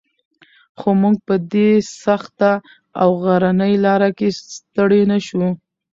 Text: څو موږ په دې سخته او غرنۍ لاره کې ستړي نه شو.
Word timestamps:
څو 0.79 0.89
موږ 1.01 1.15
په 1.27 1.35
دې 1.53 1.69
سخته 2.03 2.51
او 3.01 3.09
غرنۍ 3.23 3.73
لاره 3.85 4.09
کې 4.17 4.27
ستړي 4.51 5.01
نه 5.11 5.17
شو. 5.25 5.45